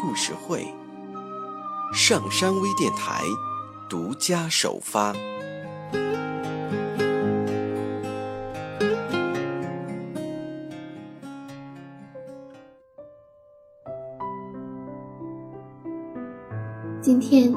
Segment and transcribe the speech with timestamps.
[0.00, 0.66] 故事会，
[1.92, 3.22] 上山微电台
[3.86, 5.14] 独家首发。
[17.02, 17.54] 今天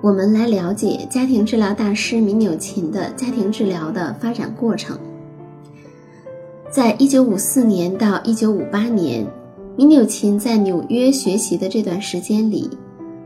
[0.00, 4.96] 我们来了解家庭治疗大师米纽琴的家庭治疗的发展过程。
[6.70, 9.26] 在一九五四年到一九五八年，
[9.74, 12.68] 米纽琴在纽约学习的这段时间里，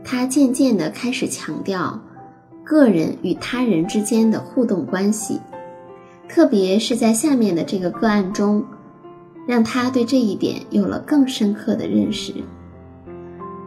[0.01, 1.99] 他渐渐地开始强调
[2.63, 5.41] 个人与他人之间的互动关系，
[6.29, 8.63] 特别是在下面的这个个案中，
[9.45, 12.33] 让他对这一点有了更深刻的认识。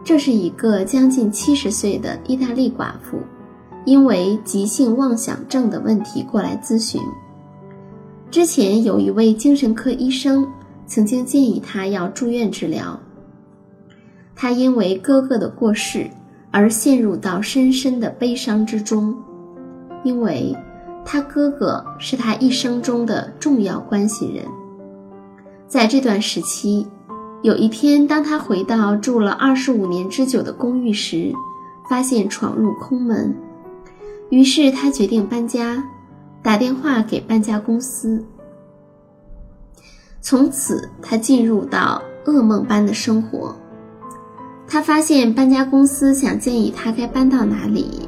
[0.03, 3.19] 这是一个将近七十岁的意大利寡妇，
[3.85, 6.99] 因为急性妄想症的问题过来咨询。
[8.31, 10.47] 之前有一位精神科医生
[10.93, 12.99] 曾经建议他要住院治疗。
[14.35, 16.09] 他因为哥哥的过世
[16.51, 19.15] 而陷入到深深的悲伤之中，
[20.03, 20.53] 因为
[21.05, 24.43] 他哥哥是他一生中的重要关系人。
[25.65, 26.85] 在这段时期，
[27.41, 31.31] 有一天当他回到住了二十五年之久的公寓时，
[31.89, 33.33] 发现闯入空门，
[34.29, 35.81] 于是他决定搬家。
[36.43, 38.21] 打电话给搬家公司。
[40.21, 43.55] 从此，他进入到噩梦般的生活。
[44.67, 48.07] 他发现搬家公司想建议他该搬到哪里，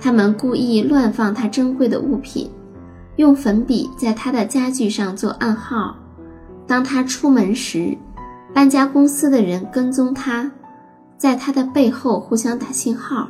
[0.00, 2.50] 他们故意乱放他珍贵的物品，
[3.16, 5.96] 用粉笔在他的家具上做暗号。
[6.66, 7.96] 当他出门时，
[8.52, 10.50] 搬家公司的人跟踪他，
[11.16, 13.28] 在他的背后互相打信号。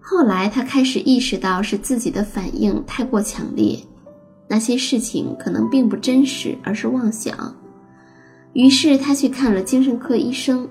[0.00, 3.78] 后来，他开始意识到是自己的反应太过强烈，
[4.48, 7.54] 那些事情可能并不真实，而是妄想。
[8.52, 10.68] 于是，他去看了精神科医生，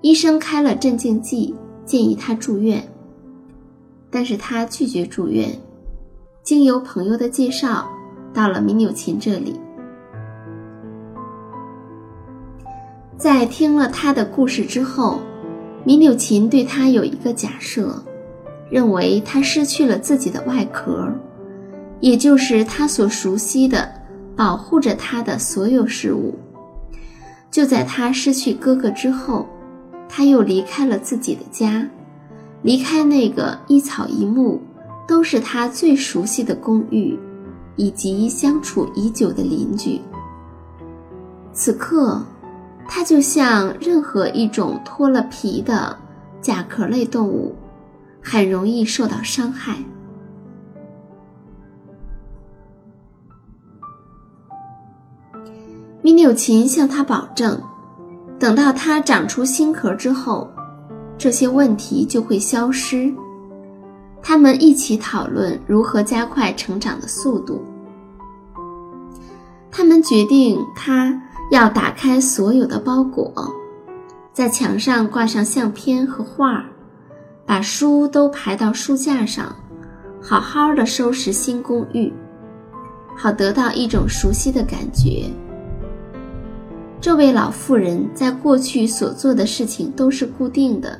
[0.00, 2.86] 医生开了镇静剂，建议他住院。
[4.10, 5.48] 但是他拒绝住院。
[6.42, 7.88] 经由朋友的介绍，
[8.32, 9.58] 到了米纽琴这里。
[13.16, 15.20] 在听了他的故事之后，
[15.84, 18.02] 米纽琴对他有一个假设。
[18.70, 21.08] 认为他失去了自己的外壳，
[22.00, 23.88] 也就是他所熟悉的、
[24.36, 26.38] 保护着他的所有事物。
[27.50, 29.46] 就在他失去哥哥之后，
[30.08, 31.88] 他又离开了自己的家，
[32.62, 34.60] 离开那个一草一木
[35.06, 37.18] 都是他最熟悉的公寓，
[37.76, 40.00] 以及相处已久的邻居。
[41.52, 42.22] 此刻，
[42.88, 45.96] 他就像任何一种脱了皮的
[46.40, 47.54] 甲壳类动物。
[48.26, 49.76] 很容易受到伤害。
[56.04, 57.58] 米纽琴向他保证，
[58.38, 60.46] 等到他长出新壳之后，
[61.16, 63.10] 这些问题就会消失。
[64.22, 67.64] 他们一起讨论如何加快成长的速度。
[69.70, 71.18] 他们决定，他
[71.50, 73.32] 要打开所有的包裹，
[74.30, 76.66] 在墙上挂上相片和画。
[77.46, 79.56] 把书都排到书架上，
[80.20, 82.12] 好好的收拾新公寓，
[83.16, 85.30] 好得到一种熟悉的感觉。
[87.04, 90.98] 这位老妇人在过去所做的事情都是固定的，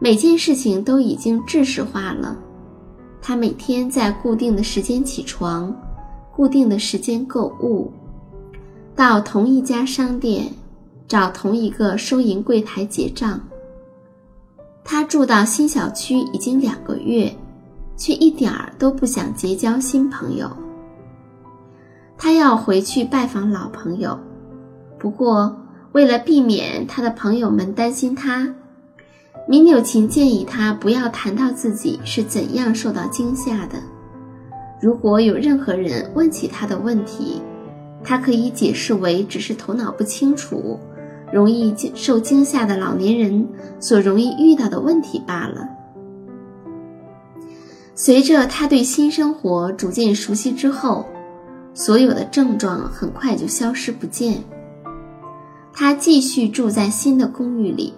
[0.00, 2.36] 每件事情都已经制式化了。
[3.22, 5.72] 她每天在固定的时间起床，
[6.34, 7.92] 固定的时间购物，
[8.96, 10.52] 到同一家商店，
[11.06, 13.40] 找同一个收银柜台结账。
[14.82, 17.32] 他住到新小区已经两个月，
[17.96, 20.50] 却一点儿都不想结交新朋友。
[22.18, 24.18] 他要回去拜访老朋友，
[25.00, 25.56] 不过
[25.92, 28.54] 为了避免他的朋友们担心他，
[29.48, 33.78] 米纽琴建议他不要谈到自己是怎样受到惊吓的。
[34.80, 37.40] 如果有任何人问起他的问题，
[38.04, 40.78] 他可以解释为只是头脑不清楚。
[41.32, 43.46] 容易受惊吓的老年人
[43.78, 45.64] 所容易遇到的问题罢了。
[47.94, 51.06] 随着他对新生活逐渐熟悉之后，
[51.72, 54.42] 所有的症状很快就消失不见。
[55.80, 57.94] 他继续住在新的公寓里，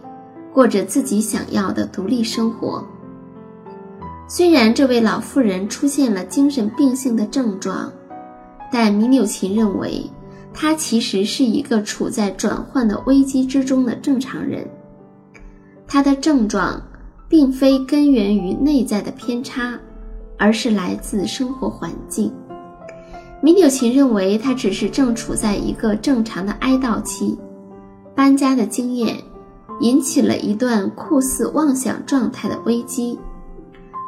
[0.55, 2.87] 过着自己想要的独立生活。
[4.29, 7.93] 虽然这位老妇人出现了精神病性的症状，
[8.71, 10.09] 但米纽琴认为，
[10.55, 14.65] 她其实是一个处在转换的危机之中的正常人。
[15.85, 16.81] 她的症状
[17.29, 19.77] 并非根源于内在的偏差，
[20.39, 22.33] 而是来自生活环境。
[23.41, 27.37] 米纽琴认为，她只是正处在一个正常的哀悼期。
[28.15, 29.17] 搬家的经验
[29.81, 33.19] 引起了一段酷似妄想状态的危机。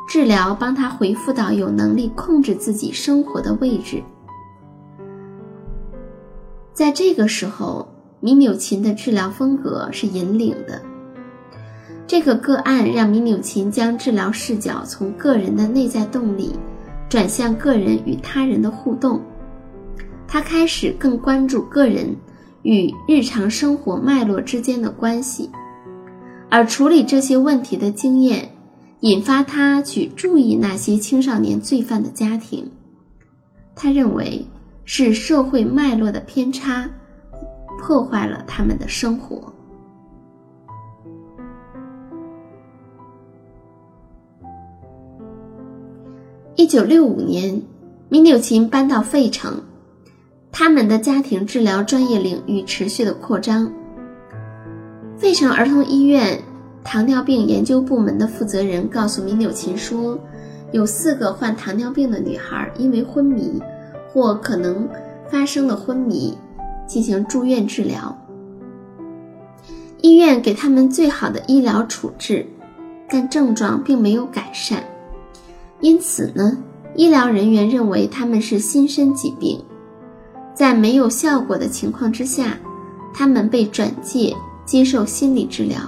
[0.07, 4.03] 治疗帮他恢复到有能力控制自己生活的位置。
[6.75, 7.89] 在这个时候，
[8.21, 10.81] 米纽琴的治疗风格是引领的。
[12.07, 16.53] 这个个案让米纽琴将治疗视角从个人的内在动力
[17.09, 19.23] 转向个人与他人的互动。
[20.29, 22.15] 他开始更关注个人
[22.65, 25.49] 与日常生活脉络之间的关系，
[26.51, 28.51] 而处理这些问题的经验。
[29.01, 32.71] 引发他去注意那些青少年罪犯的家庭，
[33.75, 34.47] 他认为
[34.87, 36.89] 是社会脉络的偏差
[37.79, 39.53] 破坏了他们的生活。
[46.57, 47.61] 一九六五年，
[48.09, 49.63] 米纽琴搬到费城，
[50.57, 53.71] 他们的家庭治疗专业领域持续的扩张。
[55.19, 56.41] 费城儿童医院。
[56.85, 60.19] 糖尿病研究部门的负责人告诉米纽琴说，
[60.71, 63.59] 有四个患糖尿病的女孩因为昏迷
[64.07, 64.87] 或可能
[65.31, 66.37] 发生的昏迷
[66.87, 68.15] 进行住院治疗。
[70.03, 72.47] 医院给他们最好的医疗处置，
[73.09, 74.85] 但症状并没有改善。
[75.81, 76.59] 因此呢，
[76.95, 79.59] 医疗人员认为他们是心身疾病。
[80.55, 82.57] 在没有效果的情况之下，
[83.13, 84.35] 他们被转介
[84.65, 85.79] 接受心理治疗。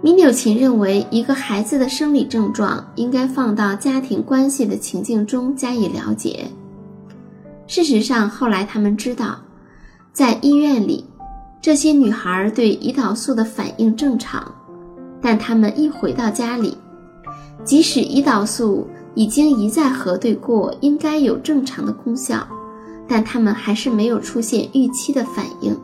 [0.00, 6.46] 米纽琴认为，一个孩子的生理症状应该放到家庭关系的情境中加以了解。
[7.66, 9.38] 事实上，后来他们知道，
[10.12, 11.06] 在医院里，
[11.62, 14.44] 这些女孩对胰岛素的反应正常，
[15.22, 16.76] 但她们一回到家里，
[17.64, 22.46] 即使胰岛素已经一再核对过应该有正常的功效，
[23.08, 25.78] 但他们还是没有出现预期的反应。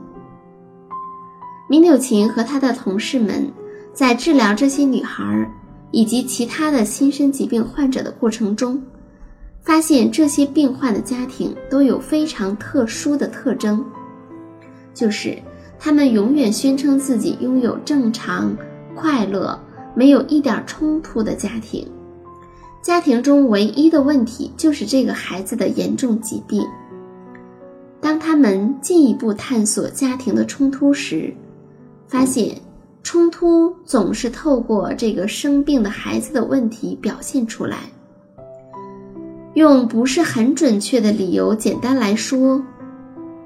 [1.68, 3.50] 米纽琴和他的同事们。
[3.92, 5.50] 在治疗这些女孩
[5.90, 8.80] 以及其他的心身疾病患者的过程中，
[9.60, 13.84] 发现这些病患的家庭都有非常特殊的特征，
[14.94, 15.36] 就是
[15.76, 18.56] 他们永远宣称自己拥有正常、
[18.94, 19.58] 快乐、
[19.94, 21.86] 没有一点冲突的家庭。
[22.80, 26.64] 家庭中唯一的问题就是这个孩子的严重疾病。
[28.00, 31.32] 当他们进一步探索家庭的冲突时，
[32.06, 32.56] 发现。
[33.02, 37.78] 冲突总是透过这个生病的孩子的问题表现出来。
[39.54, 42.62] 用不是很准确的理由，简单来说，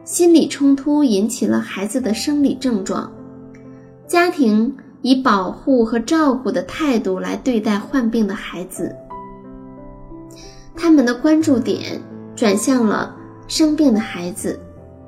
[0.05, 3.11] 心理冲突引起了孩子的生理症状。
[4.09, 8.95] 家庭以保护和照顾的态度来对待患病的孩子，
[10.75, 11.99] 他们的关注点
[12.35, 13.15] 转向了
[13.49, 14.59] 生病的孩子，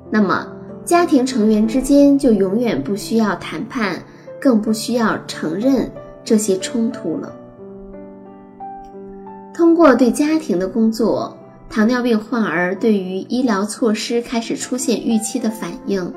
[0.09, 0.47] 那么
[0.85, 4.01] 家庭成员之间就永远不需要谈判。
[4.39, 5.91] 更不需要承认
[6.23, 7.33] 这些冲突了。
[9.51, 11.35] 通过对家庭的工作，
[11.67, 16.13] 糖尿病患儿对于医疗措施开始出现预期的反应。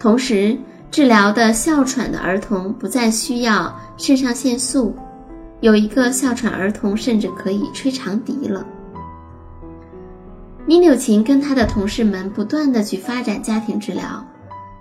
[0.00, 0.58] 同时，
[0.90, 4.92] 治疗的哮喘的儿童不再需要肾上腺素，
[5.60, 8.66] 有一个哮喘儿童甚至可以吹长笛了。
[10.68, 14.22] 米纽琴跟他的同事们不断的去发展家庭治疗，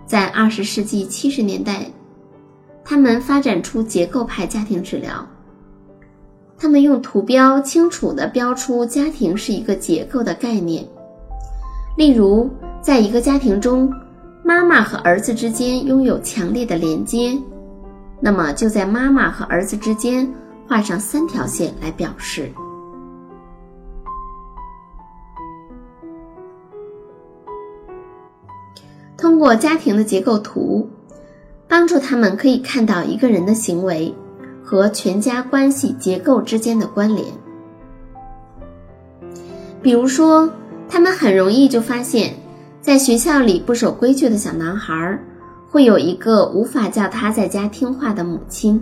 [0.05, 1.85] 在二十世纪七十年代。
[2.83, 5.25] 他们发展出结构派家庭治疗。
[6.57, 10.85] 他们用图标清楚地标出家庭是一个结构的概念。
[11.95, 12.49] 例如，
[12.81, 13.89] 在一个家庭中，
[14.43, 17.41] 妈妈和儿子之间拥有强烈的连接，
[18.19, 20.29] 那么就在妈妈和儿子之间
[20.67, 22.51] 画上三条线来表示。
[29.37, 30.89] 通过家庭的结构图。
[31.67, 34.11] 帮助他们可以看到一个人的行为
[34.63, 37.23] 和全家关系结构之间的关联。
[39.79, 40.49] 比如说，
[40.89, 42.33] 他们很容易就发现，
[42.81, 45.19] 在学校里不守规矩的小男孩
[45.69, 48.81] 会有一个无法叫他在家听话的母亲。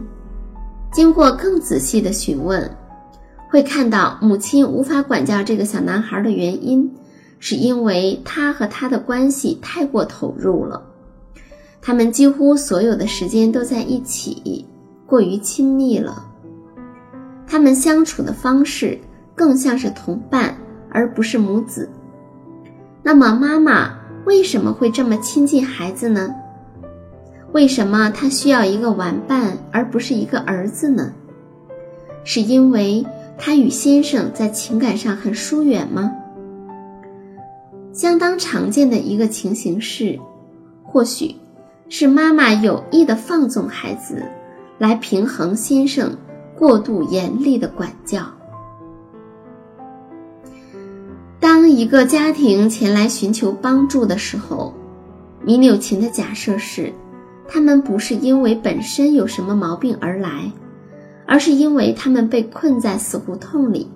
[0.94, 2.72] 经过更仔细的询问，
[3.50, 6.90] 会看到母亲无法管教这个小男孩的原因，
[7.40, 10.82] 是因为他和他的关系太过投入了，
[11.82, 14.66] 他们几乎所有的时间都在一起，
[15.06, 16.26] 过于亲密了。
[17.48, 18.98] 他们相处的方式
[19.36, 20.58] 更像是同伴，
[20.90, 21.88] 而不是母子。
[23.04, 23.94] 那么，妈妈
[24.26, 26.34] 为什么会这么亲近孩子呢？
[27.52, 31.14] 为什么她需要一个玩伴，而不是一个儿子呢？
[32.24, 33.06] 是因为
[33.38, 36.12] 她与先生在情感上很疏远吗？
[37.96, 40.20] 相当常见的一个情形是，
[40.84, 41.34] 或许
[41.88, 44.22] 是妈妈有意的放纵孩子，
[44.78, 46.14] 来平衡先生
[46.58, 48.22] 过度严厉的管教。
[51.40, 54.74] 当一个家庭前来寻求帮助的时候，
[55.42, 56.92] 米纽琴的假设是，
[57.48, 60.52] 他们不是因为本身有什么毛病而来，
[61.26, 63.88] 而是因为他们被困在死胡同里，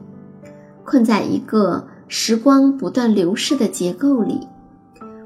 [0.85, 4.39] 困在一个时光不断流逝的结构里，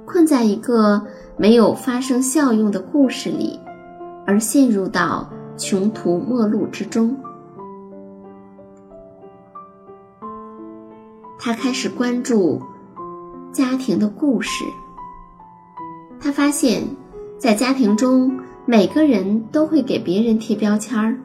[0.05, 1.01] 困在一个
[1.37, 3.57] 没有发生效用的故事里，
[4.27, 7.15] 而陷入到穷途末路之中。
[11.39, 12.61] 他开始关注
[13.53, 14.65] 家庭的故事。
[16.19, 16.83] 他发现，
[17.37, 21.17] 在家庭中，每个人都会给别人贴标签儿，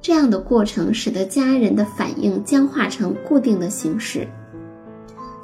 [0.00, 4.28] 这样的过程使得家人的反应僵化成固定的形式。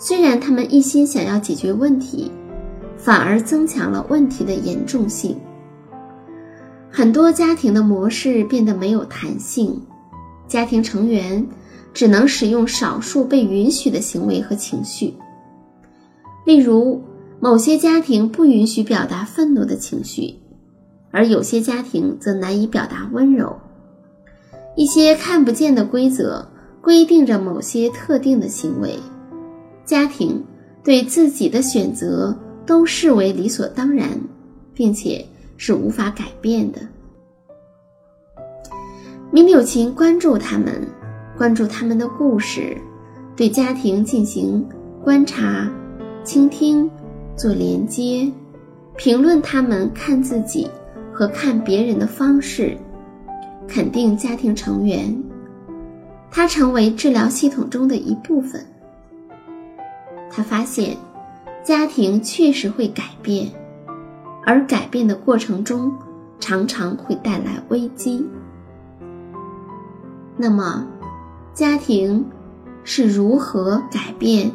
[0.05, 2.29] 虽然他们一心想要解决问题，
[2.97, 5.39] 反而增强了问题的严重性。
[6.91, 9.81] 很多家庭的模式变得没有弹性，
[10.49, 11.47] 家庭成员。
[11.95, 15.13] 只能使用少数被允许的行为和情绪，
[16.47, 17.03] 例如，
[17.39, 20.37] 某些家庭不允许表达愤怒的情绪，
[21.11, 23.55] 而有些家庭则难以表达温柔。
[24.75, 26.49] 一些看不见的规则
[26.81, 28.99] 规定着某些特定的行为，
[29.93, 30.43] 家庭
[30.83, 32.35] 对自己的选择
[32.65, 34.09] 都视为理所当然，
[34.73, 35.23] 并且
[35.59, 36.79] 是无法改变的。
[39.31, 40.83] 米纽琴关注他们。
[41.37, 42.75] 关注他们的故事，
[43.37, 44.67] 对家庭进行
[45.05, 45.71] 观察、
[46.25, 46.91] 倾听、
[47.37, 48.33] 做连接，
[48.97, 50.71] 评论他们看自己
[51.13, 52.79] 和看别人的方式，
[53.69, 55.15] 肯定家庭成员。
[56.31, 58.65] 他成为治疗系统中的一部分。
[60.33, 60.97] 他发现，
[61.63, 63.53] 家庭确实会改变，
[64.45, 65.93] 而改变的过程中
[66.41, 68.27] 常常会带来危机。
[70.37, 70.87] 那么。
[71.55, 72.25] 家庭
[72.83, 74.51] 是如何改变？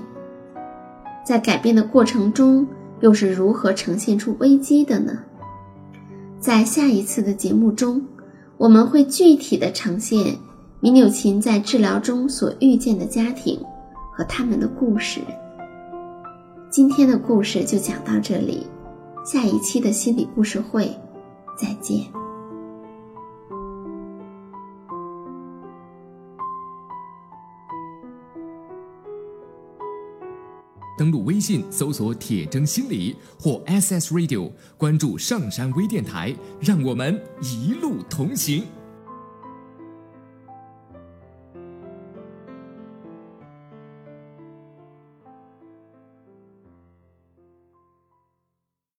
[1.23, 2.67] 在改变的过程中，
[3.01, 5.19] 又是如何呈现出危机的呢？
[6.39, 8.03] 在下一次的节目中，
[8.57, 10.39] 我们会具体的呈现
[10.79, 13.63] 米纽琴在治疗中所遇见的家庭
[14.11, 15.21] 和他们的故事。
[16.69, 18.67] 今天的故事就讲到这里，
[19.25, 20.85] 下一期的心理故事会，
[21.57, 22.05] 再见。
[30.97, 38.65] 登录微信搜索“铁铮心理”或 SS Radio，关注上山微电台，让我们一路同行。